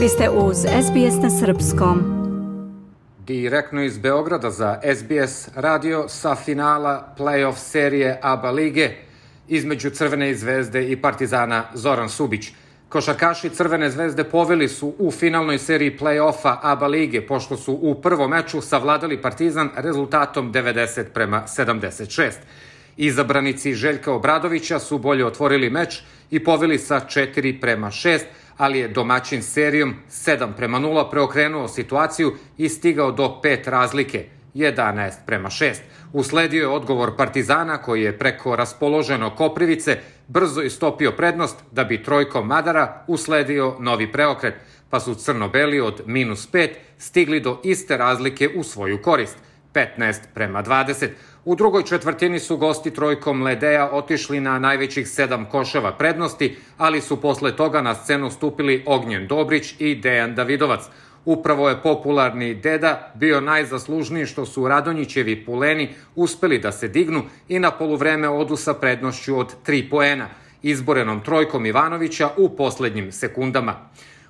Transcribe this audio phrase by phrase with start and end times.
[0.00, 2.02] Vi ste uz SBS na Srpskom.
[3.18, 8.90] Direktno iz Beograda za SBS radio sa finala play-off serije ABA lige
[9.48, 12.48] između Crvene zvezde i Partizana Zoran Subić.
[12.88, 18.30] Košarkaši Crvene zvezde poveli su u finalnoj seriji play-offa ABA lige, pošto su u prvom
[18.30, 22.32] meču savladali Partizan rezultatom 90 prema 76.
[22.96, 26.00] Izabranici Željka Obradovića su bolje otvorili meč
[26.30, 28.20] i poveli sa 4 prema 6,
[28.56, 35.12] ali je domaćin serijom 7 prema 0 preokrenuo situaciju i stigao do 5 razlike, 11
[35.26, 35.74] prema 6.
[36.12, 39.98] Usledio je odgovor Partizana koji je preko raspoloženo Koprivice
[40.28, 44.54] brzo istopio prednost da bi trojkom Madara usledio novi preokret,
[44.90, 49.36] pa su crno-beli od minus 5 stigli do iste razlike u svoju korist,
[49.74, 51.08] 15 prema 20.
[51.44, 57.20] U drugoj četvrtini su gosti trojkom Ledeja otišli na najvećih sedam koševa prednosti, ali su
[57.20, 60.80] posle toga na scenu stupili Ognjen Dobrić i Dejan Davidovac.
[61.24, 67.58] Upravo je popularni deda bio najzaslužniji što su Radonjićevi puleni uspeli da se dignu i
[67.58, 70.28] na poluvreme odu sa prednošću od 3 poena,
[70.62, 73.74] izborenom trojkom Ivanovića u poslednjim sekundama.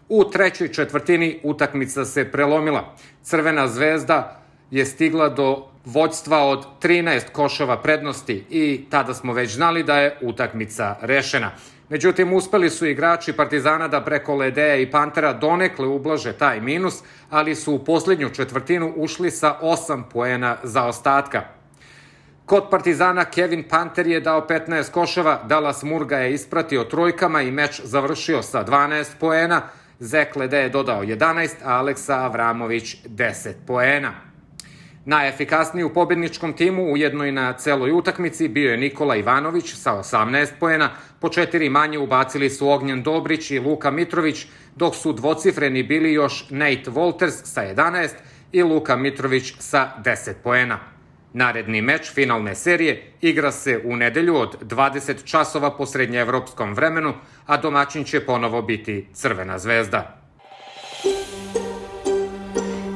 [0.08, 2.94] U trećoj četvrtini utakmica se prelomila.
[3.22, 9.82] Crvena zvezda je stigla do vođstva od 13 koševa prednosti i tada smo već znali
[9.82, 11.50] da je utakmica rešena.
[11.88, 17.54] Međutim, uspeli su igrači Partizana da preko Ledeja i Pantera donekle ublaže taj minus, ali
[17.54, 21.42] su u poslednju četvrtinu ušli sa 8 poena za ostatka.
[22.46, 27.80] Kod Partizana Kevin Panter je dao 15 koševa, Dallas Murga je ispratio trojkama i meč
[27.84, 29.62] završio sa 12 poena,
[30.00, 34.29] Zek Lede je dodao 11, a Aleksa Avramović 10 poena.
[35.04, 40.48] Najefikasniji u pobedničkom timu, ujedno i na celoj utakmici, bio je Nikola Ivanović sa 18
[40.60, 46.12] poena, po četiri manje ubacili su Ognjen Dobrić i Luka Mitrović, dok su dvocifreni bili
[46.12, 48.08] još Nate Walters sa 11
[48.52, 50.78] i Luka Mitrović sa 10 poena.
[51.32, 57.14] Naredni meč finalne serije igra se u nedelju od 20 časova po srednjeevropskom vremenu,
[57.46, 60.19] a domaćin će ponovo biti Crvena zvezda.